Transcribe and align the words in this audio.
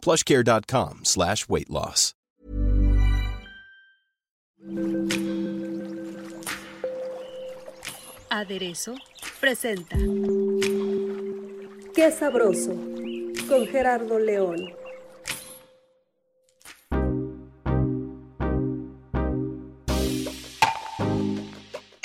plushcare.com 0.00 1.00
slash 1.04 1.48
weight 1.48 1.70
loss. 1.70 2.14
Aderezo 8.30 8.94
presenta 9.40 9.96
Qué 11.94 12.10
sabroso 12.12 12.74
con 13.48 13.66
Gerardo 13.66 14.18
León. 14.18 14.72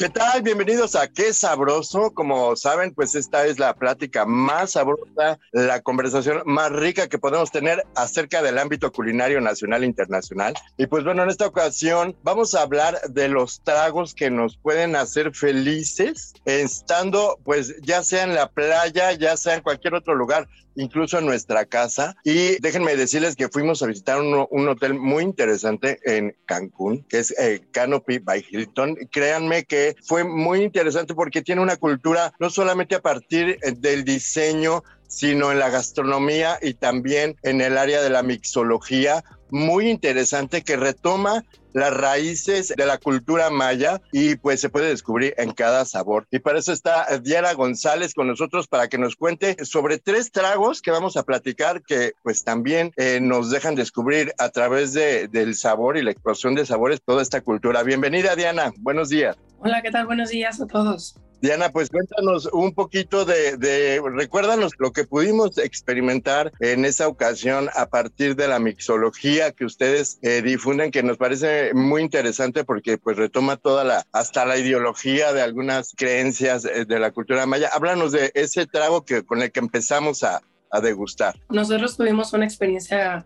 ¿Qué 0.06 0.12
tal? 0.12 0.44
Bienvenidos 0.44 0.96
a 0.96 1.08
Qué 1.08 1.34
Sabroso. 1.34 2.12
Como 2.12 2.56
saben, 2.56 2.94
pues 2.94 3.16
esta 3.16 3.48
es 3.48 3.58
la 3.58 3.74
plática 3.74 4.24
más 4.24 4.74
sabrosa, 4.74 5.40
la 5.52 5.82
conversación 5.82 6.44
más 6.46 6.72
rica 6.72 7.10
que 7.10 7.18
podemos 7.18 7.50
tener 7.50 7.84
acerca 7.96 8.44
del 8.44 8.60
ámbito 8.60 8.92
culinario 8.92 9.42
nacional 9.42 9.82
e 9.82 9.88
internacional. 9.88 10.54
Y 10.78 10.86
pues 10.86 11.04
bueno, 11.04 11.24
en 11.24 11.32
esta 11.32 11.48
ocasión 11.48 12.16
vamos 12.22 12.54
a 12.54 12.62
hablar 12.62 13.02
de 13.10 13.30
los 13.30 13.62
tragos 13.64 14.14
que 14.14 14.30
nos 14.30 14.58
pueden 14.58 14.96
hacer 14.96 15.34
felices 15.34 16.36
estando 16.46 17.40
pues 17.44 17.76
ya 17.82 18.04
sea 18.04 18.26
en 18.26 18.36
la 18.36 18.52
playa, 18.52 19.12
ya 19.14 19.36
sea 19.38 19.56
en 19.56 19.64
cualquier 19.64 19.96
otro 19.96 20.14
lugar 20.14 20.48
incluso 20.76 21.20
en 21.20 21.26
nuestra 21.26 21.66
casa. 21.66 22.16
Y 22.24 22.60
déjenme 22.62 22.96
decirles 22.96 23.36
que 23.36 23.50
fuimos 23.50 23.82
a 23.82 23.88
visitar 23.88 24.20
un, 24.20 24.68
hotel 24.68 24.94
muy 24.94 25.24
interesante 25.24 26.00
en 26.04 26.36
Cancún, 26.46 27.04
que 27.04 27.20
es 27.20 27.34
Canopy 27.72 28.20
by 28.20 28.46
Hilton. 28.50 28.96
Créanme 29.12 29.66
que 29.66 29.96
fue 30.04 30.24
muy 30.24 30.62
interesante 30.62 31.14
porque 31.14 31.42
tiene 31.42 31.62
una 31.62 31.78
cultura 31.78 32.34
no 32.40 32.50
solamente 32.50 32.96
a 32.96 33.02
partir 33.02 33.58
eh, 33.62 33.72
del 33.78 34.04
diseño, 34.04 34.84
sino 35.08 35.52
en 35.52 35.60
la 35.60 35.70
gastronomía 35.70 36.58
y 36.62 36.74
también 36.74 37.38
en 37.44 37.62
el 37.62 37.78
área 37.78 38.02
de 38.02 38.10
la 38.10 38.24
mixología, 38.24 39.24
muy 39.50 39.90
interesante 39.90 40.64
que 40.64 40.76
retoma 40.76 41.44
las 41.74 41.94
raíces 41.94 42.74
de 42.76 42.86
la 42.86 42.98
cultura 42.98 43.50
maya 43.50 44.02
y 44.14 44.36
pues 44.38 44.62
se 44.62 44.70
puede 44.70 44.88
descubrir 44.88 45.34
en 45.38 45.52
cada 45.52 45.84
sabor. 45.84 46.26
Y 46.32 46.40
para 46.40 46.60
eso 46.60 46.72
está 46.72 47.06
Diana 47.20 47.54
González 47.54 48.14
con 48.14 48.28
nosotros 48.28 48.68
para 48.68 48.88
que 48.88 48.98
nos 48.98 49.18
cuente 49.18 49.58
sobre 49.66 49.98
tres 49.98 50.32
tragos 50.32 50.82
que 50.82 50.92
vamos 50.92 51.18
a 51.18 51.24
platicar 51.24 51.84
que 51.84 52.14
pues 52.24 52.46
también 52.46 52.94
eh, 52.96 53.20
nos 53.22 53.52
dejan 53.52 53.76
descubrir 53.76 54.34
a 54.38 54.50
través 54.50 54.94
de, 54.94 55.28
del 55.28 55.56
sabor 55.56 55.98
y 55.98 56.04
la 56.04 56.12
explosión 56.12 56.56
de 56.56 56.66
sabores 56.66 57.02
toda 57.02 57.22
esta 57.22 57.42
cultura. 57.42 57.84
Bienvenida 57.84 58.36
Diana, 58.36 58.72
buenos 58.78 59.10
días. 59.10 59.36
Hola, 59.60 59.82
¿qué 59.82 59.92
tal? 59.92 60.06
Buenos 60.06 60.30
días 60.30 60.62
a 60.62 60.68
todos. 60.68 61.20
Diana, 61.46 61.70
pues 61.70 61.92
cuéntanos 61.92 62.50
un 62.52 62.74
poquito 62.74 63.24
de, 63.24 64.02
recuérdanos 64.16 64.72
lo 64.80 64.92
que 64.92 65.04
pudimos 65.04 65.60
experimentar 65.60 66.52
en 66.60 66.86
esa 66.86 67.08
ocasión 67.08 67.70
a 67.76 67.86
partir 67.86 68.36
de 68.36 68.48
la 68.48 68.58
mixología 68.58 69.52
que 69.52 69.64
ustedes 69.64 70.18
eh, 70.24 70.42
difunden, 70.42 70.90
que 70.90 71.04
nos 71.04 71.18
parece 71.18 71.72
muy 71.76 72.02
interesante 72.02 72.64
porque 72.64 72.98
pues 72.98 73.18
retoma 73.18 73.58
toda 73.58 73.84
la, 73.84 74.08
hasta 74.12 74.44
la 74.48 74.58
ideología 74.58 75.34
de 75.34 75.44
algunas 75.44 75.94
creencias 75.96 76.66
eh, 76.66 76.86
de 76.86 77.00
la 77.00 77.12
cultura 77.12 77.46
maya. 77.46 77.70
Háblanos 77.72 78.12
de 78.12 78.32
ese 78.34 78.66
trago 78.66 79.06
que, 79.06 79.24
con 79.24 79.44
el 79.44 79.52
que 79.52 79.60
empezamos 79.60 80.24
a, 80.24 80.42
a 80.72 80.82
degustar. 80.82 81.36
Nosotros 81.50 81.96
tuvimos 81.96 82.34
una 82.34 82.46
experiencia 82.46 83.24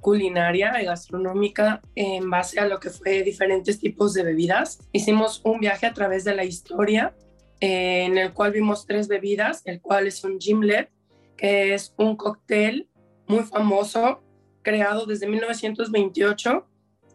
culinaria 0.00 0.80
y 0.80 0.86
gastronómica 0.86 1.82
en 1.94 2.30
base 2.30 2.60
a 2.60 2.66
lo 2.66 2.80
que 2.80 2.88
fue 2.88 3.22
diferentes 3.24 3.78
tipos 3.78 4.14
de 4.14 4.22
bebidas. 4.22 4.78
Hicimos 4.92 5.42
un 5.44 5.60
viaje 5.60 5.84
a 5.84 5.92
través 5.92 6.24
de 6.24 6.34
la 6.34 6.44
historia 6.44 7.12
eh, 7.60 8.04
en 8.04 8.18
el 8.18 8.32
cual 8.32 8.52
vimos 8.52 8.86
tres 8.86 9.08
bebidas, 9.08 9.62
el 9.64 9.80
cual 9.80 10.06
es 10.06 10.22
un 10.24 10.40
gimlet, 10.40 10.90
que 11.36 11.74
es 11.74 11.94
un 11.96 12.16
cóctel 12.16 12.88
muy 13.26 13.44
famoso, 13.44 14.22
creado 14.62 15.06
desde 15.06 15.28
1928, 15.28 16.66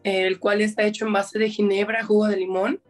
el 0.04 0.38
cual 0.38 0.60
está 0.60 0.84
hecho 0.84 1.06
en 1.06 1.12
base 1.12 1.38
de 1.38 1.50
ginebra, 1.50 2.04
jugo 2.04 2.26
de 2.26 2.36
limón. 2.36 2.82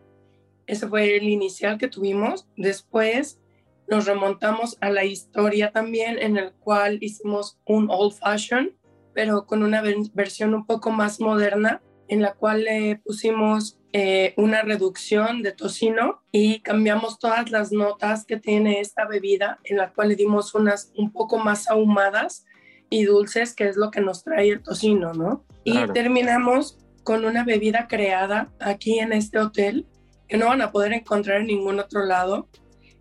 Ese 0.67 0.89
fue 0.89 1.17
el 1.17 1.25
inicial 1.25 1.79
que 1.79 1.89
tuvimos. 1.89 2.49
Después 2.57 3.41
nos 3.89 4.07
remontamos 4.07 4.77
a 4.81 4.91
la 4.91 5.05
historia 5.05 5.71
también, 5.71 6.19
en 6.19 6.37
el 6.37 6.53
cual 6.53 6.99
hicimos 7.01 7.59
un 7.67 7.89
old 7.91 8.15
fashion, 8.15 8.77
pero 9.13 9.47
con 9.47 9.63
una 9.63 9.83
versión 10.15 10.55
un 10.55 10.67
poco 10.67 10.91
más 10.91 11.21
moderna, 11.21 11.83
en 12.09 12.23
la 12.23 12.35
cual 12.35 12.65
le 12.65 12.97
pusimos 13.05 13.79
eh, 13.97 14.34
una 14.37 14.62
reducción 14.62 15.43
de 15.43 15.53
tocino 15.53 16.21
y 16.32 16.59
cambiamos 16.62 17.21
todas 17.21 17.53
las 17.53 17.71
notas 17.71 18.25
que 18.27 18.37
tiene 18.37 18.81
esta 18.81 19.06
bebida, 19.06 19.60
en 19.62 19.77
la 19.77 19.93
cual 19.93 20.09
le 20.09 20.16
dimos 20.16 20.53
unas 20.56 20.91
un 20.97 21.12
poco 21.12 21.38
más 21.38 21.71
ahumadas 21.71 22.44
y 22.91 23.05
dulces, 23.05 23.55
que 23.55 23.69
es 23.69 23.77
lo 23.77 23.93
que 23.93 24.00
nos 24.00 24.25
trae 24.25 24.49
el 24.49 24.65
tocino, 24.65 25.12
¿no? 25.12 25.44
Y 25.62 25.78
terminamos 25.93 26.77
con 27.05 27.25
una 27.25 27.44
bebida 27.44 27.87
creada 27.87 28.53
aquí 28.59 28.99
en 28.99 29.12
este 29.12 29.38
hotel, 29.38 29.87
que 30.26 30.38
no 30.38 30.47
van 30.47 30.62
a 30.62 30.72
poder 30.72 30.93
encontrar 30.93 31.43
en 31.43 31.47
ningún 31.47 31.78
otro 31.78 32.05
lado. 32.05 32.49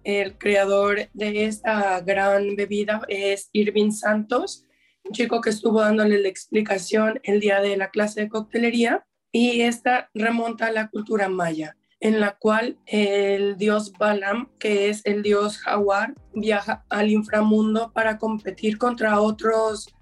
El 0.03 0.37
creador 0.37 1.09
de 1.13 1.45
esta 1.45 2.01
gran 2.01 2.55
bebida 2.55 3.01
es 3.07 3.49
Irving 3.51 3.89
Santos, 3.89 4.67
un 5.03 5.11
chico 5.11 5.41
que 5.41 5.49
estuvo 5.49 5.81
dándole 5.81 6.19
la 6.19 6.27
explicación 6.27 7.19
el 7.23 7.39
día 7.39 7.61
de 7.61 7.77
la 7.77 7.89
clase 7.89 8.21
de 8.21 8.29
coctelería 8.29 9.07
y 9.33 9.61
esta 9.61 10.09
remonta 10.13 10.67
a 10.67 10.71
la 10.71 10.89
cultura 10.89 11.27
maya, 11.27 11.75
en 11.99 12.19
la 12.21 12.37
cual 12.37 12.77
el 12.85 13.57
dios 13.57 13.91
Balam, 13.91 14.49
que 14.59 14.89
es 14.89 15.01
el 15.05 15.23
dios 15.23 15.57
jaguar, 15.57 16.13
viaja 16.35 16.85
al 16.87 17.09
inframundo 17.09 17.91
para 17.91 18.19
competir 18.19 18.77
contra 18.77 19.19
otros 19.19 19.93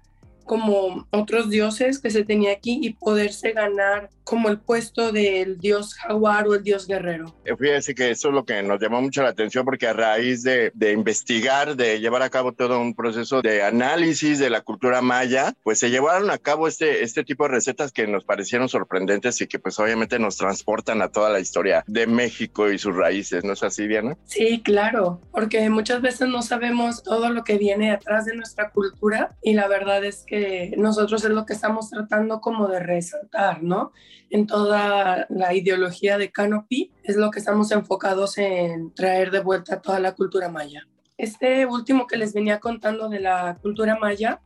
como 0.42 1.06
otros 1.10 1.50
dioses 1.50 1.98
que 1.98 2.10
se 2.10 2.24
tenía 2.24 2.52
aquí 2.52 2.78
y 2.82 2.94
poderse 2.94 3.52
ganar 3.52 4.10
como 4.24 4.48
el 4.48 4.58
puesto 4.58 5.12
del 5.12 5.58
dios 5.58 5.94
jaguar 5.94 6.46
o 6.46 6.54
el 6.54 6.62
dios 6.62 6.86
guerrero. 6.86 7.34
Eh, 7.44 7.56
fíjense 7.56 7.94
que 7.94 8.10
eso 8.10 8.28
es 8.28 8.34
lo 8.34 8.44
que 8.44 8.62
nos 8.62 8.80
llamó 8.80 9.00
mucho 9.02 9.22
la 9.22 9.30
atención 9.30 9.64
porque 9.64 9.88
a 9.88 9.92
raíz 9.92 10.42
de, 10.42 10.70
de, 10.74 10.92
investigar, 10.92 11.76
de 11.76 12.00
llevar 12.00 12.22
a 12.22 12.30
cabo 12.30 12.52
todo 12.52 12.80
un 12.80 12.94
proceso 12.94 13.42
de 13.42 13.62
análisis 13.62 14.38
de 14.38 14.50
la 14.50 14.60
cultura 14.60 15.02
maya, 15.02 15.54
pues 15.62 15.80
se 15.80 15.90
llevaron 15.90 16.30
a 16.30 16.38
cabo 16.38 16.68
este, 16.68 17.02
este 17.02 17.24
tipo 17.24 17.44
de 17.44 17.50
recetas 17.50 17.92
que 17.92 18.06
nos 18.06 18.24
parecieron 18.24 18.68
sorprendentes 18.68 19.40
y 19.40 19.46
que 19.46 19.58
pues 19.58 19.78
obviamente 19.78 20.18
nos 20.18 20.36
transportan 20.36 21.02
a 21.02 21.08
toda 21.08 21.30
la 21.30 21.40
historia 21.40 21.84
de 21.86 22.06
México 22.06 22.70
y 22.70 22.78
sus 22.78 22.94
raíces, 22.94 23.44
¿no 23.44 23.54
es 23.54 23.62
así, 23.62 23.86
Diana? 23.86 24.16
Sí, 24.24 24.62
claro, 24.62 25.20
porque 25.32 25.68
muchas 25.68 26.00
veces 26.00 26.28
no 26.28 26.42
sabemos 26.42 27.02
todo 27.02 27.30
lo 27.30 27.44
que 27.44 27.58
viene 27.58 27.90
atrás 27.90 28.24
de 28.24 28.36
nuestra 28.36 28.70
cultura 28.70 29.36
y 29.42 29.54
la 29.54 29.68
verdad 29.68 30.04
es 30.04 30.24
que 30.26 30.31
nosotros 30.76 31.24
es 31.24 31.30
lo 31.30 31.44
que 31.44 31.52
estamos 31.52 31.90
tratando 31.90 32.40
como 32.40 32.68
de 32.68 32.80
resaltar, 32.80 33.62
¿no? 33.62 33.92
en 34.32 34.46
toda 34.46 35.26
la 35.28 35.54
ideología 35.54 36.16
de 36.16 36.32
Canopy, 36.32 36.90
es 37.04 37.16
lo 37.16 37.30
que 37.30 37.38
estamos 37.38 37.70
enfocados 37.70 38.38
en 38.38 38.92
traer 38.94 39.30
de 39.30 39.40
vuelta 39.40 39.82
toda 39.82 40.00
la 40.00 40.14
cultura 40.14 40.48
maya. 40.48 40.88
Este 41.18 41.66
último 41.66 42.06
que 42.06 42.16
les 42.16 42.32
venía 42.32 42.58
contando 42.58 43.10
de 43.10 43.20
la 43.20 43.58
cultura 43.60 43.98
maya 44.00 44.40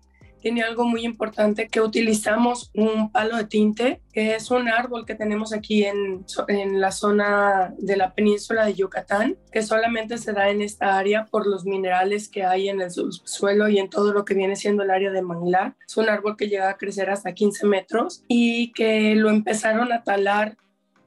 tiene 0.46 0.62
algo 0.62 0.84
muy 0.84 1.04
importante 1.04 1.66
que 1.66 1.80
utilizamos 1.80 2.70
un 2.72 3.10
palo 3.10 3.36
de 3.36 3.46
tinte, 3.46 4.00
que 4.12 4.36
es 4.36 4.52
un 4.52 4.68
árbol 4.68 5.04
que 5.04 5.16
tenemos 5.16 5.52
aquí 5.52 5.82
en, 5.82 6.25
en 6.46 6.81
la 6.81 6.93
zona 6.93 7.75
de 7.78 7.96
la 7.96 8.14
península 8.14 8.64
de 8.64 8.75
Yucatán, 8.75 9.37
que 9.50 9.62
solamente 9.62 10.19
se 10.19 10.32
da 10.32 10.48
en 10.48 10.62
esta 10.62 10.98
área 10.98 11.26
por 11.26 11.48
los 11.48 11.64
minerales 11.64 12.28
que 12.28 12.44
hay 12.44 12.69
en 12.69 12.81
el 12.81 12.93
suelo 12.93 13.69
y 13.69 13.81
en 13.81 13.90
todo 13.90 14.12
lo 14.12 14.25
que 14.25 14.34
viene 14.34 14.54
siendo 14.54 14.84
el 14.84 14.90
área 14.93 15.10
de 15.10 15.20
manglar. 15.20 15.75
Es 15.84 15.96
un 15.96 16.08
árbol 16.08 16.37
que 16.37 16.46
llega 16.46 16.70
a 16.70 16.76
crecer 16.76 17.10
hasta 17.10 17.34
15 17.34 17.66
metros 17.66 18.22
y 18.28 18.70
que 18.70 19.16
lo 19.16 19.31
empezaron 19.31 19.92
a 19.92 20.04
talar 20.04 20.56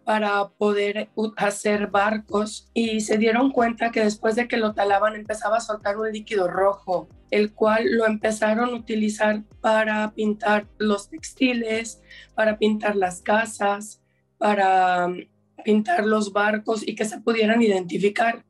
para 0.09 0.49
poder 0.49 1.11
hacer 1.37 1.85
barcos 1.91 2.71
y 2.73 3.01
se 3.01 3.19
dieron 3.19 3.51
cuenta 3.51 3.91
que 3.91 3.99
después 3.99 4.35
de 4.35 4.47
que 4.47 4.57
lo 4.57 4.73
talaban 4.73 5.15
empezaba 5.15 5.57
a 5.57 5.61
soltar 5.61 5.97
un 5.97 6.11
líquido 6.11 6.47
rojo, 6.47 7.07
el 7.29 7.53
cual 7.53 7.95
lo 7.95 8.07
empezaron 8.07 8.69
a 8.69 8.75
utilizar 8.75 9.43
para 9.61 10.11
pintar 10.15 10.65
los 10.79 11.11
textiles, 11.11 12.01
para 12.33 12.57
pintar 12.57 12.95
las 12.95 13.21
casas, 13.21 14.01
para 14.39 15.09
mm, 15.09 15.27
pintar 15.63 16.07
los 16.07 16.33
barcos 16.33 16.81
y 16.87 16.95
que 16.95 17.05
se 17.05 17.21
pudieran 17.21 17.61
identificar. 17.61 18.43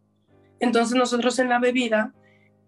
Entonces 0.61 0.95
nosotros 0.95 1.39
en 1.39 1.49
la 1.49 1.59
bebida 1.59 2.13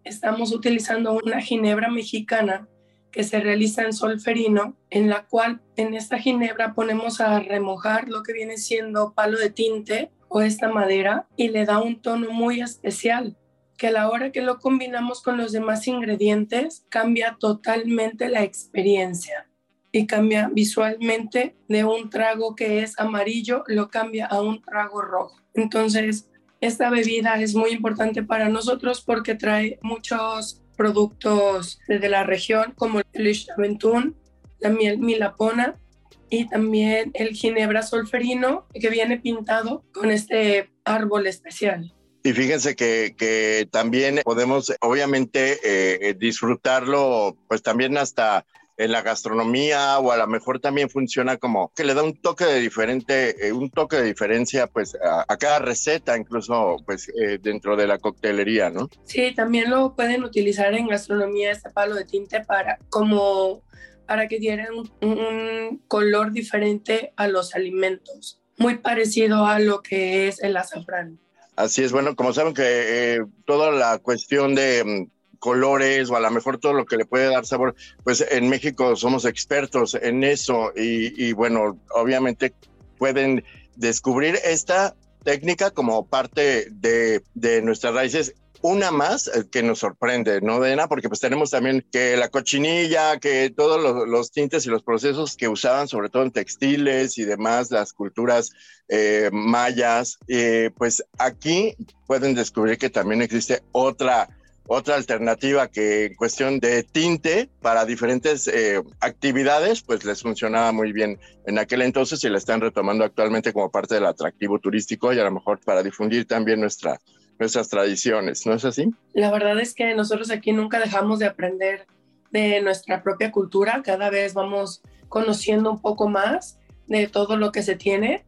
estamos 0.04 0.52
utilizando 0.52 1.14
una 1.14 1.40
ginebra 1.40 1.90
mexicana 1.90 2.68
que 3.12 3.24
se 3.24 3.40
realiza 3.40 3.84
en 3.84 3.94
solferino, 3.94 4.76
en 4.90 5.10
la 5.10 5.26
cual 5.26 5.62
en 5.76 5.94
esta 5.94 6.18
ginebra 6.18 6.74
ponemos 6.74 7.22
a 7.22 7.40
remojar 7.40 8.08
lo 8.08 8.24
que 8.24 8.34
viene 8.34 8.58
siendo 8.58 9.14
palo 9.14 9.38
de 9.38 9.50
tinte 9.50 10.12
o 10.28 10.42
esta 10.42 10.70
madera 10.70 11.28
y 11.36 11.50
le 11.50 11.66
da 11.66 11.80
un 11.80 12.02
tono 12.02 12.32
muy 12.32 12.62
especial 12.62 13.38
que 13.82 13.88
a 13.88 13.92
la 13.92 14.10
hora 14.12 14.32
que 14.32 14.44
lo 14.44 14.60
combinamos 14.60 15.24
con 15.24 15.38
los 15.38 15.52
demás 15.52 15.88
ingredientes 15.88 16.86
cambia 16.90 17.38
totalmente 17.40 18.30
la 18.30 18.44
experiencia 18.44 19.50
y 19.92 20.06
cambia 20.06 20.52
visualmente 20.54 21.56
de 21.68 21.84
un 21.84 22.12
trago 22.12 22.56
que 22.56 22.84
es 22.84 23.00
amarillo, 23.00 23.64
lo 23.66 23.90
cambia 23.90 24.28
a 24.28 24.40
un 24.40 24.62
trago 24.62 25.02
rojo. 25.02 25.36
Entonces, 25.56 26.30
esta 26.62 26.92
bebida 26.92 27.42
es 27.42 27.56
muy 27.56 27.72
importante 27.72 28.22
para 28.22 28.50
nosotros 28.50 29.02
porque 29.02 29.34
trae 29.34 29.80
muchos 29.82 30.62
productos 30.82 31.80
de 31.88 32.10
la 32.10 32.24
región 32.24 32.74
como 32.76 33.02
el 33.14 33.28
Ishtabentún, 33.28 34.16
la 34.60 34.70
miel 34.70 34.98
milapona 34.98 35.80
y 36.28 36.48
también 36.50 37.12
el 37.14 37.36
ginebra 37.36 37.84
solferino 37.84 38.66
que 38.74 38.90
viene 38.90 39.20
pintado 39.20 39.84
con 39.94 40.10
este 40.10 40.72
árbol 40.84 41.28
especial. 41.28 41.94
Y 42.24 42.34
fíjense 42.34 42.76
que, 42.76 43.14
que 43.16 43.68
también 43.72 44.22
podemos 44.24 44.74
obviamente 44.82 45.60
eh, 45.64 46.16
disfrutarlo 46.16 47.38
pues 47.48 47.62
también 47.62 47.96
hasta 48.00 48.44
en 48.82 48.92
la 48.92 49.04
gastronomía 49.04 50.00
o 50.00 50.12
a 50.12 50.18
lo 50.18 50.28
mejor 50.28 50.60
también 50.60 50.90
funciona 50.90 51.38
como 51.38 51.72
que 51.76 51.84
le 51.84 51.94
da 51.94 52.04
un 52.04 52.20
toque 52.20 52.46
de 52.46 52.60
diferente, 52.60 53.48
eh, 53.48 53.52
un 53.52 53.70
toque 53.70 53.98
de 53.98 54.04
diferencia 54.04 54.68
pues 54.68 54.98
a, 55.04 55.38
cada 55.38 55.60
receta, 55.60 56.18
incluso 56.18 56.78
pues 56.86 57.10
eh, 57.10 57.38
dentro 57.42 57.76
de 57.76 57.86
la 57.86 58.00
coctelería, 58.00 58.70
¿no? 58.72 58.90
Sí, 59.06 59.34
también 59.36 59.70
lo 59.70 59.96
pueden 59.96 60.24
utilizar 60.24 60.74
en 60.74 60.88
gastronomía 60.88 61.52
este 61.52 61.70
palo 61.70 61.96
de 61.96 62.06
tinte 62.06 62.44
para 62.44 62.80
como 62.90 63.62
para 64.08 64.28
que 64.28 64.40
dieran 64.40 64.74
un, 65.02 65.82
color 65.88 66.32
diferente 66.32 67.14
a 67.16 67.28
los 67.28 67.56
alimentos, 67.56 68.42
muy 68.58 68.80
parecido 68.80 69.46
a 69.46 69.60
lo 69.60 69.82
que 69.82 70.28
es 70.28 70.42
el 70.44 70.58
azafrán. 70.58 71.20
Así 71.56 71.84
es, 71.84 71.92
bueno, 71.92 72.16
como 72.16 72.34
saben 72.34 72.54
que 72.54 72.64
eh, 72.66 73.20
toda 73.46 73.72
la 73.72 74.00
cuestión 74.00 74.56
de 74.56 74.84
mm, 74.84 75.21
colores 75.42 76.10
o 76.10 76.16
a 76.16 76.22
lo 76.22 76.32
mejor 76.32 76.60
todo 76.60 76.74
lo 76.74 76.86
que 76.86 76.96
le 76.96 77.06
puede 77.06 77.26
dar 77.26 77.46
sabor, 77.46 77.76
pues 78.06 78.24
en 78.30 78.48
México 78.48 78.96
somos 78.96 79.26
expertos 79.26 79.96
en 79.96 80.24
eso 80.24 80.72
y, 80.76 81.34
bueno, 81.34 81.78
obviamente 81.94 82.54
pueden 82.98 83.44
descubrir 83.76 84.38
esta 84.46 84.96
técnica 85.24 85.72
como 85.72 86.06
parte 86.06 86.68
de, 86.70 87.24
de 87.34 87.62
nuestras 87.62 87.94
raíces 87.94 88.36
una 88.62 88.92
más 88.92 89.28
eh, 89.28 89.46
que 89.52 89.64
nos 89.64 89.80
sorprende, 89.80 90.42
¿no, 90.42 90.60
Dena? 90.60 90.88
Porque 90.88 91.10
pues 91.10 91.20
tenemos 91.20 91.50
también 91.50 91.86
que 91.92 92.16
la 92.16 92.30
cochinilla, 92.30 93.18
que 93.18 93.50
todos 93.50 94.08
los, 94.08 94.32
tintes 94.32 94.66
y 94.66 94.70
los 94.70 94.84
procesos 94.84 95.36
que 95.36 95.48
usaban, 95.48 95.88
sobre 95.88 96.10
todo 96.10 96.24
en 96.24 96.32
textiles 96.32 97.18
y 97.18 97.26
demás, 97.26 97.72
las 97.72 97.94
culturas 97.94 98.52
eh, 98.88 99.30
mayas, 99.32 100.20
eh, 100.28 100.70
pues 100.78 101.04
aquí 101.18 101.76
pueden 102.06 102.36
descubrir 102.36 102.78
que 102.78 102.90
también 102.90 103.22
existe 103.22 103.64
otra 103.72 104.30
otra 104.68 104.96
alternativa 104.96 105.68
que 105.68 106.06
en 106.06 106.16
cuestión 106.16 106.60
de 106.60 106.84
tinte 106.84 107.50
para 107.62 107.86
diferentes 107.86 108.48
eh, 108.48 108.82
actividades, 109.00 109.82
pues 109.82 110.06
les 110.06 110.22
funcionaba 110.22 110.72
muy 110.72 110.94
bien 110.94 111.20
en 111.46 111.60
aquel 111.60 111.82
entonces 111.82 112.24
y 112.24 112.30
la 112.30 112.38
están 112.38 112.62
retomando 112.62 113.04
actualmente 113.04 113.54
como 113.54 113.72
parte 113.72 113.96
del 113.96 114.06
atractivo 114.06 114.60
turístico 114.60 115.12
y 115.12 115.20
a 115.20 115.24
lo 115.24 115.32
mejor 115.32 115.60
para 115.60 115.84
difundir 115.84 116.26
también 116.26 116.62
nuestra, 116.62 117.00
nuestras 117.40 117.70
tradiciones, 117.70 118.46
¿no 118.46 118.54
es 118.54 118.64
así? 118.64 118.90
La 119.14 119.32
verdad 119.32 119.60
es 119.60 119.74
que 119.74 119.94
nosotros 119.96 120.32
aquí 120.32 120.52
nunca 120.52 120.80
dejamos 120.80 121.20
de 121.20 121.26
aprender 121.26 121.86
de 122.32 122.62
nuestra 122.62 123.04
propia 123.04 123.32
cultura, 123.32 123.82
cada 123.84 124.10
vez 124.10 124.34
vamos 124.34 124.82
conociendo 125.10 125.72
un 125.72 125.82
poco 125.82 126.08
más 126.08 126.58
de 126.88 127.08
todo 127.08 127.36
lo 127.36 127.52
que 127.52 127.64
se 127.64 127.76
tiene 127.76 128.24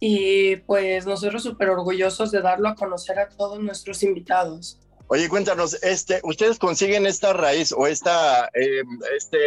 y 0.00 0.56
pues 0.56 1.06
nosotros 1.06 1.42
súper 1.42 1.70
orgullosos 1.70 2.30
de 2.30 2.40
darlo 2.40 2.68
a 2.68 2.74
conocer 2.74 3.18
a 3.18 3.28
todos 3.28 3.60
nuestros 3.60 4.02
invitados. 4.02 4.78
Oye, 5.10 5.30
cuéntanos, 5.30 5.82
este, 5.82 6.20
¿ustedes 6.22 6.58
consiguen 6.58 7.06
esta 7.06 7.32
raíz 7.32 7.72
o 7.72 7.86
esta, 7.86 8.50
eh, 8.52 8.82
este 9.16 9.38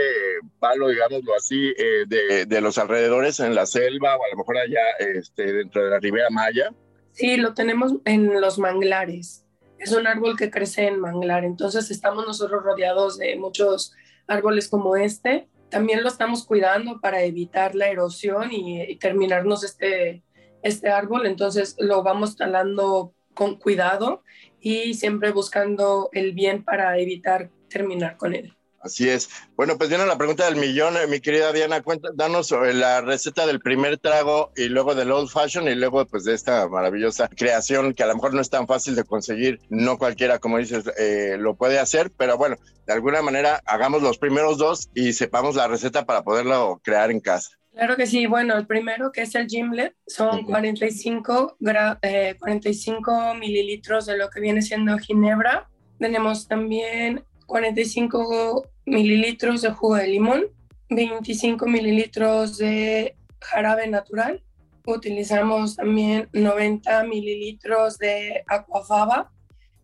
palo, 0.60 0.88
digámoslo 0.88 1.36
así, 1.36 1.72
eh, 1.78 2.06
de, 2.08 2.48
de, 2.48 2.62
los 2.62 2.80
alrededores 2.80 3.40
en 3.40 3.54
la 3.54 3.68
selva 3.68 4.18
o 4.18 4.25
a 4.25 4.30
lo 4.31 4.38
mejor 4.38 4.58
allá 4.58 4.81
este, 4.98 5.54
dentro 5.54 5.84
de 5.84 5.92
la 5.92 6.00
Ribera 6.00 6.31
Maya? 6.31 6.74
Sí, 7.12 7.38
lo 7.38 7.54
tenemos 7.54 7.94
en 8.06 8.42
los 8.42 8.58
manglares. 8.58 9.46
Es 9.78 9.92
un 9.92 10.08
árbol 10.08 10.36
que 10.36 10.50
crece 10.50 10.88
en 10.88 11.00
manglar, 11.00 11.46
entonces 11.46 11.92
estamos 11.92 12.25
nosotros 12.25 12.64
rodeados 12.64 13.19
de 13.19 13.36
muchos 13.36 13.94
árboles 14.25 14.68
como 14.68 14.96
este. 14.96 15.48
También 15.69 16.02
lo 16.02 16.10
estamos 16.10 16.44
cuidando 16.44 17.00
para 17.00 17.22
evitar 17.22 17.75
la 17.75 17.88
erosión 17.88 18.52
y, 18.52 18.81
y 18.81 18.96
terminarnos 18.96 19.64
este, 19.64 20.24
este 20.64 20.90
árbol, 20.90 21.28
entonces 21.28 21.75
lo 21.78 22.02
vamos 22.02 22.36
talando 22.36 23.14
con 23.33 23.56
cuidado 23.56 24.24
y 24.60 24.94
siempre 24.94 25.31
buscando 25.31 26.10
el 26.13 26.33
bien 26.33 26.63
para 26.63 26.98
evitar 27.00 27.50
terminar 27.69 28.18
con 28.18 28.36
él. 28.36 28.54
Así 28.81 29.07
es. 29.07 29.30
Bueno, 29.56 29.78
pues 29.78 29.89
viene 29.89 30.07
la 30.07 30.18
pregunta 30.18 30.45
del 30.45 30.56
millón, 30.56 30.98
eh, 30.98 31.06
mi 31.06 31.19
querida 31.19 31.54
Diana, 31.54 31.83
cuenta, 31.83 32.10
danos 32.16 32.48
sobre 32.48 32.74
la 32.74 33.01
receta 33.01 33.45
del 33.45 33.60
primer 33.60 34.00
trago 34.00 34.51
y 34.56 34.69
luego 34.69 34.95
del 34.95 35.12
old 35.12 35.30
fashion 35.30 35.68
y 35.68 35.75
luego 35.75 36.06
pues 36.07 36.24
de 36.24 36.33
esta 36.33 36.68
maravillosa 36.68 37.30
creación 37.30 37.94
que 37.94 38.01
a 38.01 38.07
lo 38.07 38.16
mejor 38.16 38.33
no 38.33 38.42
es 38.42 38.50
tan 38.50 38.66
fácil 38.66 38.95
de 38.95 39.04
conseguir, 39.04 39.60
no 39.69 40.00
cualquiera, 40.00 40.39
como 40.39 40.57
dices, 40.57 40.86
eh, 40.98 41.36
lo 41.38 41.56
puede 41.56 41.78
hacer, 41.78 42.12
pero 42.18 42.38
bueno, 42.38 42.56
de 42.88 42.94
alguna 42.94 43.22
manera 43.22 43.62
hagamos 43.66 44.01
los 44.01 44.18
primeros 44.18 44.57
dos 44.57 44.89
y 44.95 45.13
sepamos 45.13 45.56
la 45.56 45.68
receta 45.68 46.06
para 46.06 46.24
poderlo 46.24 46.81
crear 46.83 47.12
en 47.12 47.19
casa. 47.19 47.61
Claro 47.73 47.95
que 47.95 48.06
sí. 48.06 48.25
Bueno, 48.25 48.57
el 48.57 48.68
primero 48.68 49.12
que 49.12 49.21
es 49.21 49.33
el 49.35 49.47
gimlet 49.47 49.95
son 50.06 50.44
45, 50.44 51.57
45 51.59 53.12
eh, 53.12 53.38
mililitros 53.39 54.06
de 54.06 54.18
lo 54.18 54.29
que 54.29 54.41
viene 54.41 54.62
siendo 54.62 54.97
ginebra. 54.97 55.69
Tenemos 55.97 56.47
también 56.47 57.23
45 57.45 58.69
mililitros 58.85 59.62
de 59.62 59.71
jugo 59.71 59.95
de 59.95 60.07
limón, 60.07 60.45
25 60.89 61.65
mililitros 61.68 62.57
de 62.57 63.15
jarabe 63.39 63.88
natural. 63.88 64.44
Utilizamos 64.85 65.75
también 65.75 66.27
90 66.33 67.03
mililitros 67.03 67.97
de 68.00 68.44
aquafaba, 68.47 69.31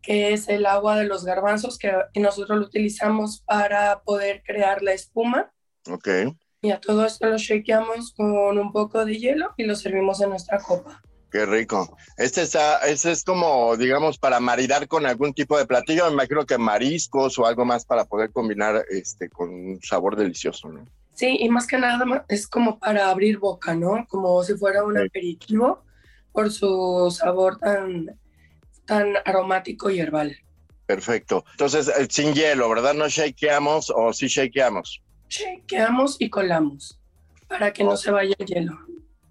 que 0.01 0.33
es 0.33 0.49
el 0.49 0.65
agua 0.65 0.97
de 0.97 1.05
los 1.05 1.23
garbanzos 1.23 1.77
que 1.77 1.93
nosotros 2.15 2.59
lo 2.59 2.65
utilizamos 2.65 3.41
para 3.41 4.01
poder 4.01 4.43
crear 4.43 4.81
la 4.81 4.93
espuma. 4.93 5.51
Ok. 5.89 6.07
Y 6.61 6.71
a 6.71 6.79
todo 6.79 7.05
esto 7.05 7.27
lo 7.27 7.37
shakeamos 7.37 8.13
con 8.13 8.57
un 8.57 8.71
poco 8.71 9.05
de 9.05 9.17
hielo 9.17 9.53
y 9.57 9.63
lo 9.63 9.75
servimos 9.75 10.21
en 10.21 10.29
nuestra 10.29 10.59
copa. 10.59 11.01
Qué 11.31 11.45
rico. 11.45 11.95
Este, 12.17 12.41
está, 12.41 12.79
este 12.87 13.11
es 13.11 13.23
como, 13.23 13.75
digamos, 13.77 14.17
para 14.17 14.39
maridar 14.39 14.87
con 14.87 15.05
algún 15.05 15.33
tipo 15.33 15.57
de 15.57 15.67
platillo. 15.67 16.05
Me 16.07 16.13
imagino 16.13 16.45
que 16.45 16.57
mariscos 16.57 17.37
o 17.37 17.45
algo 17.45 17.65
más 17.65 17.85
para 17.85 18.05
poder 18.05 18.31
combinar 18.31 18.85
este, 18.89 19.29
con 19.29 19.49
un 19.49 19.79
sabor 19.83 20.15
delicioso, 20.15 20.69
¿no? 20.69 20.85
Sí, 21.13 21.37
y 21.39 21.49
más 21.49 21.67
que 21.67 21.77
nada 21.77 22.25
es 22.29 22.47
como 22.47 22.79
para 22.79 23.09
abrir 23.09 23.39
boca, 23.39 23.75
¿no? 23.75 24.05
Como 24.07 24.43
si 24.43 24.55
fuera 24.55 24.83
un 24.83 24.97
aperitivo 24.97 25.83
por 26.31 26.51
su 26.51 27.13
sabor 27.15 27.57
tan, 27.59 28.17
tan 28.85 29.15
aromático 29.25 29.89
y 29.89 29.99
herbal. 29.99 30.37
Perfecto. 30.85 31.43
Entonces, 31.51 31.89
eh, 31.89 32.07
sin 32.09 32.33
hielo, 32.33 32.69
¿verdad? 32.69 32.93
No 32.93 33.09
shakeamos 33.09 33.91
o 33.93 34.13
sí 34.13 34.27
shakeamos 34.27 35.03
chequeamos 35.27 36.17
y 36.19 36.29
colamos 36.29 36.99
para 37.47 37.71
que 37.71 37.83
no 37.83 37.97
se 37.97 38.11
vaya 38.11 38.35
el 38.37 38.45
hielo. 38.45 38.77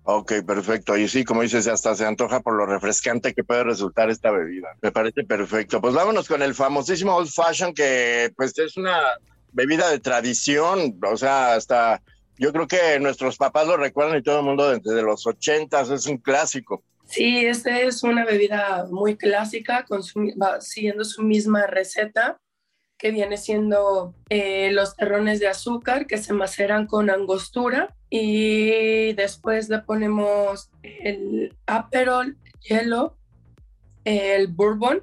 Ok, 0.09 0.35
perfecto. 0.47 0.97
Y 0.97 1.09
sí, 1.09 1.25
como 1.25 1.43
dices, 1.43 1.67
hasta 1.67 1.95
se 1.97 2.07
antoja 2.07 2.41
por 2.41 2.55
lo 2.55 2.65
refrescante 2.65 3.35
que 3.35 3.43
puede 3.43 3.65
resultar 3.65 4.09
esta 4.09 4.31
bebida. 4.31 4.69
Me 4.81 4.93
parece 4.93 5.25
perfecto. 5.25 5.81
Pues 5.81 5.95
vámonos 5.95 6.29
con 6.29 6.43
el 6.43 6.55
famosísimo 6.55 7.17
Old 7.17 7.29
Fashion, 7.29 7.75
que 7.75 8.33
pues 8.37 8.57
es 8.57 8.77
una 8.77 9.01
bebida 9.53 9.91
de 9.91 9.99
tradición. 9.99 10.97
O 11.11 11.17
sea, 11.17 11.55
hasta 11.55 12.03
yo 12.39 12.53
creo 12.53 12.69
que 12.69 13.01
nuestros 13.01 13.37
papás 13.37 13.67
lo 13.67 13.77
recuerdan 13.77 14.19
y 14.19 14.23
todo 14.23 14.39
el 14.39 14.45
mundo 14.45 14.71
desde 14.71 15.03
los 15.03 15.27
ochentas 15.27 15.91
es 15.91 16.07
un 16.07 16.19
clásico. 16.19 16.85
Sí, 17.07 17.45
esta 17.45 17.81
es 17.81 18.05
una 18.05 18.25
bebida 18.25 18.87
muy 18.89 19.17
clásica, 19.17 19.85
con 19.87 20.03
siguiendo 20.61 21.05
su 21.05 21.23
misma 21.23 21.67
receta 21.67 22.39
que 22.99 23.11
viene 23.11 23.37
siendo 23.37 24.15
eh, 24.29 24.71
los 24.73 24.97
terrones 24.97 25.41
de 25.41 25.49
azúcar 25.49 26.07
que 26.07 26.19
se 26.19 26.33
maceran 26.33 26.87
con 26.87 27.11
angostura 27.11 27.95
y 28.09 29.13
después 29.15 29.69
le 29.69 29.81
ponemos 29.81 30.71
el 30.83 31.55
aperol, 31.67 32.37
hielo, 32.61 33.17
el 34.05 34.49
bourbon, 34.49 35.03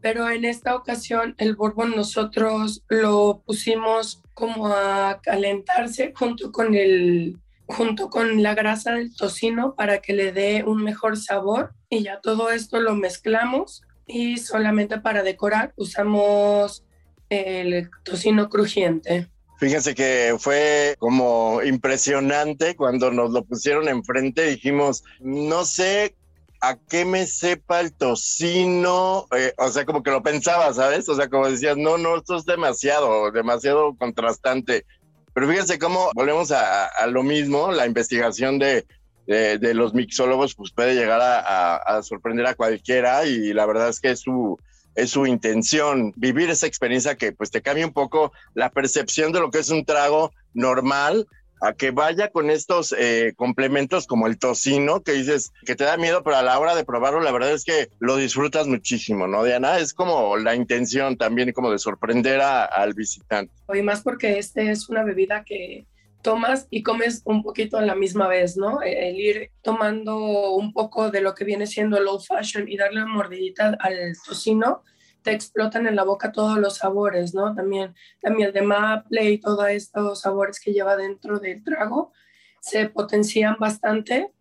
pero 0.00 0.28
en 0.28 0.44
esta 0.44 0.74
ocasión 0.74 1.34
el 1.38 1.56
bourbon 1.56 1.96
nosotros 1.96 2.84
lo 2.88 3.42
pusimos 3.44 4.22
como 4.34 4.68
a 4.68 5.20
calentarse 5.22 6.12
junto 6.14 6.52
con 6.52 6.74
el 6.74 7.38
junto 7.66 8.10
con 8.10 8.42
la 8.42 8.54
grasa 8.54 8.92
del 8.92 9.14
tocino 9.14 9.74
para 9.74 10.02
que 10.02 10.12
le 10.12 10.32
dé 10.32 10.64
un 10.64 10.82
mejor 10.82 11.16
sabor 11.16 11.72
y 11.88 12.02
ya 12.02 12.20
todo 12.20 12.50
esto 12.50 12.80
lo 12.80 12.94
mezclamos 12.94 13.82
y 14.06 14.36
solamente 14.38 14.98
para 14.98 15.22
decorar 15.22 15.72
usamos 15.76 16.84
el 17.32 17.90
tocino 18.04 18.48
crujiente. 18.48 19.28
Fíjense 19.58 19.94
que 19.94 20.34
fue 20.38 20.96
como 20.98 21.62
impresionante 21.62 22.74
cuando 22.74 23.10
nos 23.10 23.30
lo 23.30 23.44
pusieron 23.44 23.88
enfrente. 23.88 24.46
Dijimos, 24.46 25.04
no 25.20 25.64
sé 25.64 26.16
a 26.60 26.76
qué 26.76 27.04
me 27.04 27.26
sepa 27.26 27.80
el 27.80 27.92
tocino, 27.92 29.26
eh, 29.36 29.52
o 29.58 29.68
sea, 29.68 29.84
como 29.84 30.02
que 30.02 30.10
lo 30.10 30.22
pensaba, 30.22 30.72
¿sabes? 30.74 31.08
O 31.08 31.14
sea, 31.14 31.28
como 31.28 31.48
decías, 31.48 31.76
no, 31.76 31.96
no, 31.96 32.16
esto 32.16 32.36
es 32.36 32.44
demasiado, 32.44 33.30
demasiado 33.30 33.96
contrastante. 33.96 34.84
Pero 35.32 35.48
fíjense 35.48 35.78
cómo 35.78 36.10
volvemos 36.14 36.52
a, 36.52 37.06
lo 37.06 37.22
mismo, 37.22 37.72
la 37.72 37.86
investigación 37.86 38.58
de, 38.58 38.84
de, 39.26 39.74
los 39.74 39.94
mixólogos 39.94 40.54
pues 40.54 40.72
puede 40.72 40.94
llegar 40.94 41.20
a, 41.20 41.76
a, 41.76 42.02
sorprender 42.02 42.46
a 42.46 42.54
cualquiera 42.54 43.24
y 43.26 43.52
la 43.52 43.64
verdad 43.64 43.88
es 43.88 43.98
que 43.98 44.14
su, 44.14 44.58
es 44.94 45.10
su 45.10 45.26
intención, 45.26 46.12
vivir 46.16 46.50
esa 46.50 46.66
experiencia 46.66 47.16
que 47.16 47.32
pues 47.32 47.50
te 47.50 47.62
cambia 47.62 47.86
un 47.86 47.92
poco 47.92 48.32
la 48.54 48.70
percepción 48.70 49.32
de 49.32 49.40
lo 49.40 49.50
que 49.50 49.58
es 49.58 49.70
un 49.70 49.84
trago 49.84 50.32
normal 50.54 51.26
a 51.62 51.74
que 51.74 51.92
vaya 51.92 52.28
con 52.30 52.50
estos 52.50 52.92
eh, 52.98 53.34
complementos 53.36 54.08
como 54.08 54.26
el 54.26 54.36
tocino, 54.36 55.02
que 55.02 55.12
dices 55.12 55.52
que 55.64 55.76
te 55.76 55.84
da 55.84 55.96
miedo, 55.96 56.24
pero 56.24 56.36
a 56.36 56.42
la 56.42 56.58
hora 56.58 56.74
de 56.74 56.84
probarlo, 56.84 57.20
la 57.20 57.30
verdad 57.30 57.52
es 57.52 57.64
que 57.64 57.88
lo 58.00 58.16
disfrutas 58.16 58.66
muchísimo, 58.66 59.28
¿no, 59.28 59.44
Diana? 59.44 59.78
Es 59.78 59.94
como 59.94 60.36
la 60.36 60.56
intención 60.56 61.16
también, 61.16 61.52
como 61.52 61.70
de 61.70 61.78
sorprender 61.78 62.40
al 62.40 62.94
visitante. 62.94 63.52
Y 63.72 63.80
más 63.82 64.02
porque 64.02 64.38
este 64.38 64.72
es 64.72 64.88
una 64.88 65.04
bebida 65.04 65.44
que 65.44 65.86
tomas 66.22 66.66
y 66.70 66.82
comes 66.82 67.22
un 67.24 67.42
poquito 67.42 67.76
a 67.76 67.82
la 67.82 67.94
misma 67.94 68.28
vez, 68.28 68.56
¿no? 68.56 68.80
El 68.82 69.18
ir 69.18 69.50
tomando 69.62 70.52
un 70.52 70.72
poco 70.72 71.10
de 71.10 71.20
lo 71.20 71.34
que 71.34 71.44
viene 71.44 71.66
siendo 71.66 71.98
el 71.98 72.08
old 72.08 72.24
fashion 72.24 72.68
y 72.68 72.76
darle 72.76 73.02
una 73.02 73.12
mordidita 73.12 73.76
al 73.80 74.14
tocino, 74.24 74.82
te 75.22 75.32
explotan 75.32 75.86
en 75.86 75.96
la 75.96 76.04
boca 76.04 76.32
todos 76.32 76.58
los 76.58 76.76
sabores, 76.76 77.34
¿no? 77.34 77.54
También 77.54 77.94
la 78.22 78.30
miel 78.30 78.52
de 78.52 78.62
maple 78.62 79.30
y 79.30 79.38
todos 79.38 79.68
estos 79.68 80.20
sabores 80.20 80.60
que 80.60 80.72
lleva 80.72 80.96
dentro 80.96 81.38
del 81.38 81.62
trago 81.62 82.12
se 82.60 82.88
potencian 82.88 83.56
bastante 83.58 84.32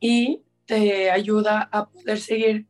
y 0.00 0.44
te 0.66 1.10
ayuda 1.10 1.68
a 1.72 1.88
poder 1.88 2.18
seguir 2.18 2.66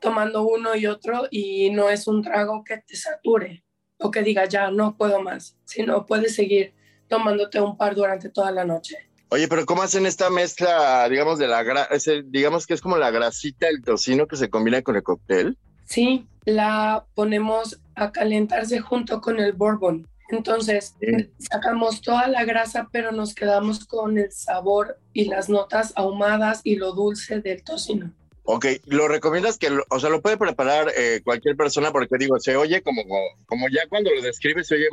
tomando 0.00 0.46
uno 0.46 0.74
y 0.76 0.86
otro 0.86 1.26
y 1.30 1.70
no 1.70 1.88
es 1.88 2.06
un 2.06 2.22
trago 2.22 2.64
que 2.64 2.78
te 2.78 2.96
sature 2.96 3.64
o 3.98 4.10
que 4.10 4.22
diga 4.22 4.44
ya 4.46 4.70
no 4.70 4.96
puedo 4.96 5.22
más, 5.22 5.58
sino 5.64 6.06
puedes 6.06 6.34
seguir 6.34 6.74
tomándote 7.08 7.60
un 7.60 7.76
par 7.76 7.94
durante 7.94 8.28
toda 8.28 8.50
la 8.50 8.64
noche. 8.64 8.96
Oye, 9.28 9.48
pero 9.48 9.66
¿cómo 9.66 9.82
hacen 9.82 10.06
esta 10.06 10.30
mezcla, 10.30 11.08
digamos, 11.08 11.38
de 11.38 11.48
la 11.48 11.62
grasa, 11.64 12.12
digamos 12.26 12.66
que 12.66 12.74
es 12.74 12.80
como 12.80 12.96
la 12.96 13.10
grasita 13.10 13.66
del 13.66 13.82
tocino 13.82 14.26
que 14.26 14.36
se 14.36 14.48
combina 14.48 14.82
con 14.82 14.94
el 14.94 15.02
cóctel? 15.02 15.58
Sí, 15.84 16.26
la 16.44 17.04
ponemos 17.14 17.80
a 17.96 18.12
calentarse 18.12 18.78
junto 18.80 19.20
con 19.20 19.40
el 19.40 19.52
bourbon. 19.52 20.06
Entonces, 20.28 20.96
sacamos 21.38 22.00
toda 22.00 22.28
la 22.28 22.44
grasa, 22.44 22.88
pero 22.90 23.12
nos 23.12 23.34
quedamos 23.34 23.84
con 23.84 24.18
el 24.18 24.32
sabor 24.32 24.98
y 25.12 25.26
las 25.26 25.48
notas 25.48 25.92
ahumadas 25.96 26.60
y 26.64 26.76
lo 26.76 26.92
dulce 26.92 27.40
del 27.40 27.62
tocino. 27.62 28.12
Ok, 28.48 28.66
¿lo 28.86 29.08
recomiendas 29.08 29.58
que, 29.58 29.68
o 29.88 29.98
sea, 29.98 30.08
lo 30.08 30.22
puede 30.22 30.36
preparar 30.36 30.92
eh, 30.96 31.20
cualquier 31.24 31.56
persona? 31.56 31.90
Porque 31.90 32.16
digo, 32.16 32.38
se 32.38 32.56
oye 32.56 32.80
como, 32.80 33.02
como 33.46 33.68
ya 33.68 33.88
cuando 33.88 34.14
lo 34.14 34.22
describes, 34.22 34.68
se 34.68 34.76
oye 34.76 34.86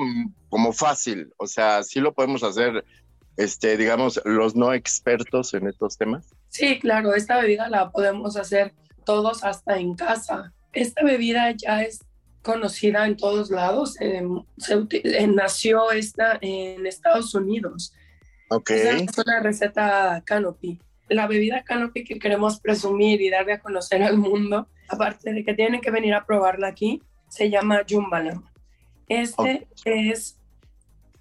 como 0.49 0.73
fácil. 0.73 1.31
O 1.37 1.45
sea, 1.45 1.83
sí 1.83 1.99
lo 1.99 2.13
podemos 2.13 2.41
hacer, 2.41 2.83
este, 3.37 3.77
digamos, 3.77 4.19
los 4.25 4.55
no 4.55 4.73
expertos 4.73 5.53
en 5.53 5.67
estos 5.67 5.97
temas. 5.97 6.33
Sí, 6.49 6.79
claro, 6.79 7.13
esta 7.13 7.39
bebida 7.39 7.69
la 7.69 7.91
podemos 7.91 8.37
hacer 8.37 8.73
todos 9.05 9.43
hasta 9.43 9.77
en 9.77 9.93
casa. 9.93 10.51
Esta 10.71 11.03
bebida 11.03 11.51
ya 11.51 11.83
es 11.83 11.99
conocida 12.41 13.05
en 13.05 13.17
todos 13.17 13.51
lados. 13.51 13.93
se, 13.93 15.27
nació 15.27 15.91
esta 15.91 16.39
en 16.41 16.87
Estados 16.87 17.35
Unidos. 17.35 17.93
Ok. 18.49 18.71
Es 18.71 19.17
una 19.17 19.41
receta 19.41 20.23
Canopy. 20.25 20.79
La 21.13 21.27
bebida 21.27 21.63
Canopy 21.63 22.03
que 22.03 22.19
queremos 22.19 22.59
presumir 22.59 23.21
y 23.21 23.29
darle 23.29 23.53
a 23.53 23.59
conocer 23.59 24.03
al 24.03 24.17
mundo, 24.17 24.67
aparte 24.89 25.33
de 25.33 25.43
que 25.43 25.53
tienen 25.53 25.81
que 25.81 25.91
venir 25.91 26.13
a 26.13 26.25
probarla 26.25 26.67
aquí, 26.67 27.01
se 27.29 27.49
llama 27.49 27.81
Jumbalam. 27.89 28.43
Este 29.07 29.67
es 29.83 30.39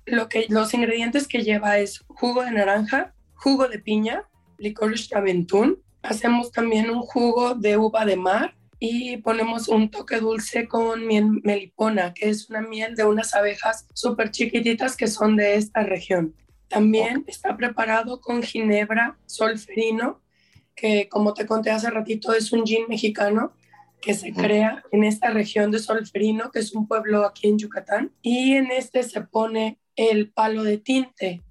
lo 0.05 0.29
que 0.29 0.47
los 0.49 0.73
ingredientes 0.75 1.29
que 1.29 1.43
lleva 1.43 1.79
es 1.79 2.05
jugo 2.09 2.43
de 2.43 2.53
naranja, 2.53 3.15
jugo 3.35 3.69
de 3.69 3.79
piña, 3.79 4.25
licor 4.59 4.95
de 4.95 5.77
Hacemos 6.03 6.51
también 6.51 6.91
un 6.91 7.03
jugo 7.03 7.55
de 7.55 7.77
uva 7.77 8.05
de 8.05 8.17
mar, 8.17 8.55
y 8.85 9.19
ponemos 9.19 9.69
un 9.69 9.93
toque 9.93 10.19
dulce 10.19 10.67
con 10.67 11.07
miel 11.07 11.41
melipona, 11.45 12.13
que 12.13 12.31
es 12.31 12.51
una 12.51 12.61
miel 12.61 12.97
de 12.97 13.05
unas 13.05 13.33
abejas 13.33 13.87
súper 13.95 14.33
chiquititas 14.33 14.97
que 14.97 15.07
son 15.07 15.37
de 15.37 15.55
esta 15.55 15.85
región. 15.85 16.35
También 16.73 17.25
está 17.27 17.55
preparado 17.59 18.23
con 18.23 18.43
ginebra 18.43 19.19
solferino, 19.27 20.23
que 20.75 21.07
como 21.11 21.35
te 21.35 21.45
conté 21.45 21.71
hace 21.71 21.91
ratito 21.91 22.33
es 22.33 22.51
un 22.51 22.65
gin 22.65 22.87
mexicano 22.89 23.53
que 24.01 24.15
se 24.15 24.33
crea 24.33 24.83
en 24.91 25.05
esta 25.05 25.29
región 25.29 25.71
de 25.71 25.79
Solferino, 25.79 26.51
que 26.51 26.61
es 26.61 26.73
un 26.75 26.89
pueblo 26.89 27.27
aquí 27.27 27.49
en 27.49 27.59
Yucatán, 27.59 28.11
y 28.23 28.55
en 28.55 28.71
este 28.71 29.03
se 29.03 29.21
pone 29.21 29.81
el 29.97 30.31
palo 30.31 30.65
de 30.65 30.79
tinte 30.79 31.43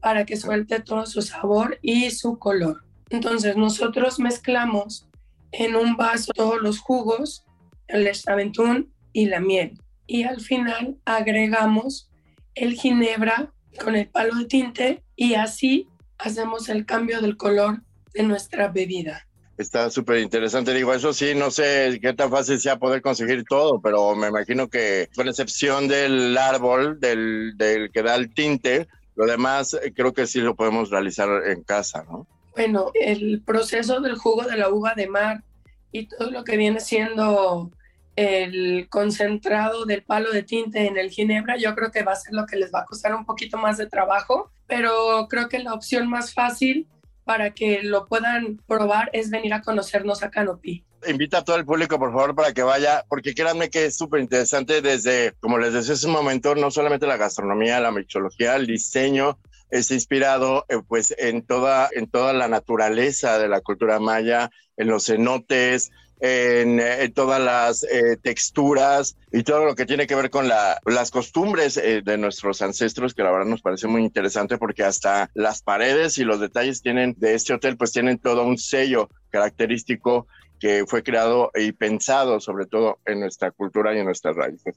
para 0.00 0.24
que 0.24 0.36
suelte 0.36 0.78
todo 0.78 1.06
su 1.06 1.22
sabor 1.22 1.80
y 1.82 2.12
su 2.12 2.38
color. 2.38 2.84
Entonces 3.10 3.56
nosotros 3.56 4.20
mezclamos 4.20 5.08
en 5.50 5.74
un 5.74 5.96
vaso 5.96 6.30
todos 6.32 6.62
los 6.62 6.78
jugos, 6.78 7.44
el 7.88 8.06
estaventún 8.06 8.94
y 9.12 9.26
la 9.26 9.40
miel. 9.40 9.82
Y 10.06 10.22
al 10.22 10.40
final 10.40 10.98
agregamos 11.04 12.12
el 12.54 12.74
ginebra 12.74 13.52
con 13.78 13.96
el 13.96 14.08
palo 14.08 14.34
de 14.34 14.44
tinte 14.44 15.02
y 15.16 15.34
así 15.34 15.88
hacemos 16.18 16.68
el 16.68 16.84
cambio 16.84 17.20
del 17.20 17.36
color 17.36 17.82
de 18.12 18.22
nuestra 18.22 18.68
bebida. 18.68 19.26
Está 19.56 19.90
súper 19.90 20.18
interesante. 20.18 20.72
Digo, 20.72 20.94
eso 20.94 21.12
sí, 21.12 21.34
no 21.34 21.50
sé 21.50 21.98
qué 22.00 22.12
tan 22.12 22.30
fácil 22.30 22.60
sea 22.60 22.78
poder 22.78 23.02
conseguir 23.02 23.44
todo, 23.44 23.80
pero 23.80 24.14
me 24.14 24.28
imagino 24.28 24.68
que 24.68 25.08
con 25.16 25.28
excepción 25.28 25.88
del 25.88 26.38
árbol, 26.38 27.00
del, 27.00 27.56
del 27.56 27.90
que 27.90 28.02
da 28.02 28.14
el 28.14 28.32
tinte, 28.32 28.86
lo 29.16 29.26
demás 29.26 29.74
eh, 29.74 29.92
creo 29.94 30.12
que 30.12 30.28
sí 30.28 30.40
lo 30.40 30.54
podemos 30.54 30.90
realizar 30.90 31.28
en 31.46 31.64
casa, 31.64 32.04
¿no? 32.04 32.26
Bueno, 32.54 32.92
el 32.94 33.42
proceso 33.44 34.00
del 34.00 34.16
jugo 34.16 34.44
de 34.44 34.56
la 34.56 34.68
uva 34.68 34.94
de 34.94 35.08
mar 35.08 35.42
y 35.90 36.06
todo 36.06 36.30
lo 36.30 36.44
que 36.44 36.56
viene 36.56 36.80
siendo 36.80 37.72
el 38.18 38.88
concentrado 38.88 39.84
del 39.84 40.02
palo 40.02 40.32
de 40.32 40.42
tinte 40.42 40.88
en 40.88 40.98
el 40.98 41.08
ginebra, 41.10 41.56
yo 41.56 41.72
creo 41.76 41.92
que 41.92 42.02
va 42.02 42.12
a 42.12 42.16
ser 42.16 42.34
lo 42.34 42.46
que 42.46 42.56
les 42.56 42.74
va 42.74 42.80
a 42.80 42.84
costar 42.84 43.14
un 43.14 43.24
poquito 43.24 43.58
más 43.58 43.78
de 43.78 43.86
trabajo, 43.86 44.50
pero 44.66 45.28
creo 45.30 45.48
que 45.48 45.60
la 45.60 45.72
opción 45.72 46.08
más 46.08 46.34
fácil 46.34 46.88
para 47.22 47.54
que 47.54 47.84
lo 47.84 48.06
puedan 48.06 48.56
probar 48.66 49.08
es 49.12 49.30
venir 49.30 49.54
a 49.54 49.62
conocernos 49.62 50.24
a 50.24 50.32
Canopy. 50.32 50.84
Invita 51.06 51.38
a 51.38 51.44
todo 51.44 51.54
el 51.54 51.64
público, 51.64 51.96
por 51.96 52.10
favor, 52.10 52.34
para 52.34 52.52
que 52.52 52.64
vaya, 52.64 53.04
porque 53.08 53.34
créanme 53.34 53.70
que 53.70 53.84
es 53.84 53.96
súper 53.96 54.20
interesante 54.20 54.82
desde, 54.82 55.34
como 55.38 55.58
les 55.58 55.72
decía 55.72 55.94
hace 55.94 56.08
un 56.08 56.12
momento, 56.12 56.56
no 56.56 56.72
solamente 56.72 57.06
la 57.06 57.18
gastronomía, 57.18 57.78
la 57.78 57.92
mixología, 57.92 58.56
el 58.56 58.66
diseño, 58.66 59.38
es 59.70 59.92
inspirado 59.92 60.64
eh, 60.68 60.78
pues 60.88 61.14
en 61.18 61.42
toda, 61.42 61.88
en 61.92 62.10
toda 62.10 62.32
la 62.32 62.48
naturaleza 62.48 63.38
de 63.38 63.46
la 63.46 63.60
cultura 63.60 64.00
maya, 64.00 64.50
en 64.76 64.88
los 64.88 65.06
cenotes, 65.06 65.92
en, 66.20 66.80
eh, 66.80 67.10
todas 67.14 67.40
las 67.40 67.84
eh, 67.84 68.16
texturas 68.20 69.16
y 69.32 69.42
todo 69.42 69.64
lo 69.64 69.74
que 69.74 69.86
tiene 69.86 70.06
que 70.06 70.14
ver 70.14 70.30
con 70.30 70.48
la, 70.48 70.80
las 70.86 71.10
costumbres 71.10 71.74
de 71.74 72.18
nuestros 72.18 72.62
ancestros, 72.62 73.14
que 73.14 73.22
la 73.22 73.30
verdad 73.30 73.46
nos 73.46 73.62
parece 73.62 73.86
muy 73.86 74.02
interesante 74.02 74.58
porque 74.58 74.84
hasta 74.84 75.30
las 75.34 75.62
paredes 75.62 76.18
y 76.18 76.24
los 76.24 76.40
detalles 76.40 76.82
tienen 76.82 77.14
de 77.18 77.34
este 77.34 77.54
hotel, 77.54 77.76
pues 77.76 77.92
tienen 77.92 78.18
todo 78.18 78.44
un 78.44 78.58
sello 78.58 79.08
característico 79.30 80.26
que 80.58 80.84
fue 80.86 81.02
creado 81.02 81.50
y 81.54 81.72
pensado 81.72 82.40
sobre 82.40 82.66
todo 82.66 82.98
en 83.06 83.20
nuestra 83.20 83.50
cultura 83.50 83.94
y 83.94 83.98
en 83.98 84.06
nuestras 84.06 84.36
raíces. 84.36 84.76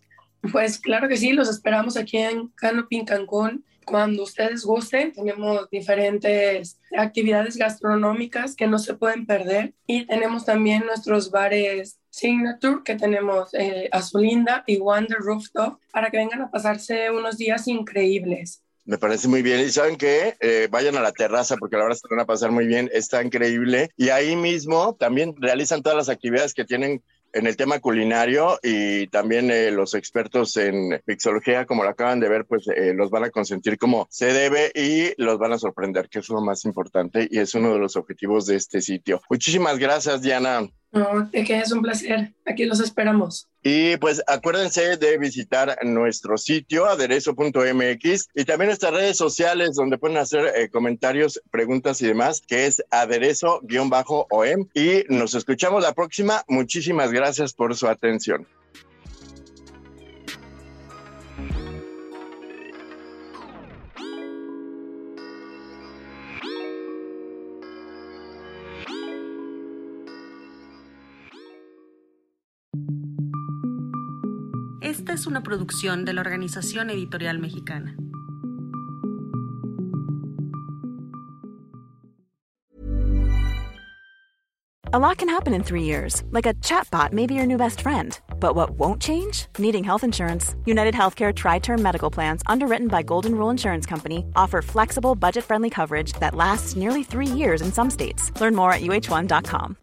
Pues 0.51 0.79
claro 0.79 1.07
que 1.07 1.17
sí, 1.17 1.33
los 1.33 1.49
esperamos 1.49 1.97
aquí 1.97 2.17
en 2.17 2.47
Canopy 2.49 3.05
Cancún 3.05 3.63
cuando 3.85 4.23
ustedes 4.23 4.63
gusten. 4.63 5.13
Tenemos 5.13 5.69
diferentes 5.69 6.79
actividades 6.97 7.57
gastronómicas 7.57 8.55
que 8.55 8.67
no 8.67 8.79
se 8.79 8.93
pueden 8.93 9.25
perder 9.25 9.73
y 9.87 10.05
tenemos 10.05 10.45
también 10.45 10.85
nuestros 10.85 11.31
bares 11.31 11.99
Signature 12.09 12.81
que 12.83 12.95
tenemos 12.95 13.53
eh, 13.53 13.87
Azulinda 13.91 14.63
y 14.67 14.77
Wonder 14.77 15.19
Rooftop 15.19 15.79
para 15.93 16.11
que 16.11 16.17
vengan 16.17 16.41
a 16.41 16.51
pasarse 16.51 17.09
unos 17.09 17.37
días 17.37 17.67
increíbles. 17.67 18.61
Me 18.83 18.97
parece 18.97 19.27
muy 19.27 19.41
bien. 19.41 19.61
Y 19.61 19.69
saben 19.69 19.95
que 19.95 20.35
eh, 20.39 20.67
vayan 20.69 20.97
a 20.97 21.01
la 21.01 21.11
terraza 21.11 21.55
porque 21.57 21.77
la 21.77 21.83
verdad 21.83 21.97
se 21.97 22.07
van 22.09 22.19
a 22.19 22.25
pasar 22.25 22.51
muy 22.51 22.65
bien. 22.65 22.89
Está 22.93 23.23
increíble. 23.23 23.91
Y 23.95 24.09
ahí 24.09 24.35
mismo 24.35 24.95
también 24.99 25.35
realizan 25.37 25.81
todas 25.81 25.97
las 25.97 26.09
actividades 26.09 26.53
que 26.53 26.65
tienen 26.65 27.01
en 27.33 27.47
el 27.47 27.55
tema 27.55 27.79
culinario 27.79 28.59
y 28.61 29.07
también 29.07 29.51
eh, 29.51 29.71
los 29.71 29.93
expertos 29.93 30.57
en 30.57 31.01
mixología, 31.05 31.65
como 31.65 31.83
lo 31.83 31.89
acaban 31.89 32.19
de 32.19 32.29
ver, 32.29 32.45
pues 32.45 32.67
eh, 32.67 32.93
los 32.93 33.09
van 33.09 33.25
a 33.25 33.29
consentir 33.29 33.77
como 33.77 34.07
se 34.09 34.33
debe 34.33 34.71
y 34.73 35.13
los 35.21 35.37
van 35.37 35.53
a 35.53 35.57
sorprender, 35.57 36.09
que 36.09 36.19
es 36.19 36.29
lo 36.29 36.41
más 36.41 36.65
importante 36.65 37.27
y 37.29 37.39
es 37.39 37.53
uno 37.55 37.73
de 37.73 37.79
los 37.79 37.95
objetivos 37.95 38.45
de 38.45 38.55
este 38.55 38.81
sitio. 38.81 39.21
Muchísimas 39.29 39.77
gracias, 39.77 40.21
Diana. 40.21 40.67
No, 40.91 41.29
de 41.31 41.43
que 41.45 41.57
es 41.57 41.71
un 41.71 41.81
placer. 41.81 42.33
Aquí 42.45 42.65
los 42.65 42.81
esperamos. 42.81 43.47
Y 43.63 43.95
pues 43.97 44.21
acuérdense 44.27 44.97
de 44.97 45.17
visitar 45.17 45.77
nuestro 45.83 46.37
sitio 46.37 46.85
aderezo.mx 46.87 48.27
y 48.35 48.45
también 48.45 48.67
nuestras 48.67 48.93
redes 48.93 49.17
sociales 49.17 49.75
donde 49.75 49.97
pueden 49.97 50.17
hacer 50.17 50.51
eh, 50.55 50.69
comentarios, 50.69 51.41
preguntas 51.51 52.01
y 52.01 52.07
demás, 52.07 52.41
que 52.45 52.65
es 52.65 52.83
aderezo-om. 52.89 54.67
Y 54.73 55.03
nos 55.09 55.35
escuchamos 55.35 55.83
la 55.83 55.93
próxima. 55.93 56.43
Muchísimas 56.47 57.11
gracias 57.11 57.53
por 57.53 57.75
su 57.75 57.87
atención. 57.87 58.47
Esta 74.81 75.13
es 75.13 75.27
una 75.27 75.43
producción 75.43 76.05
de 76.05 76.13
la 76.13 76.21
Organización 76.21 76.89
Editorial 76.89 77.37
Mexicana. 77.37 77.95
A 84.93 84.99
lot 84.99 85.17
can 85.19 85.29
happen 85.29 85.53
in 85.53 85.63
three 85.63 85.83
years, 85.83 86.23
like 86.31 86.45
a 86.45 86.55
chatbot 86.55 87.13
may 87.13 87.27
be 87.27 87.35
your 87.35 87.45
new 87.45 87.57
best 87.57 87.79
friend. 87.79 88.19
But 88.39 88.55
what 88.55 88.71
won't 88.71 89.01
change? 89.01 89.45
Needing 89.59 89.83
health 89.83 90.03
insurance. 90.03 90.55
United 90.65 90.93
Healthcare 90.93 91.33
Tri 91.33 91.59
Term 91.59 91.81
Medical 91.81 92.09
Plans, 92.09 92.41
underwritten 92.47 92.87
by 92.87 93.03
Golden 93.03 93.35
Rule 93.35 93.51
Insurance 93.51 93.85
Company, 93.85 94.25
offer 94.35 94.61
flexible, 94.61 95.15
budget 95.15 95.43
friendly 95.43 95.69
coverage 95.69 96.13
that 96.13 96.35
lasts 96.35 96.75
nearly 96.75 97.03
three 97.03 97.27
years 97.27 97.61
in 97.61 97.71
some 97.71 97.89
states. 97.89 98.31
Learn 98.41 98.55
more 98.55 98.73
at 98.73 98.81
uh1.com. 98.81 99.77